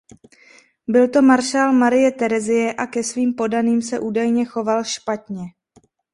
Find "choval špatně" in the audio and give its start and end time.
4.45-5.43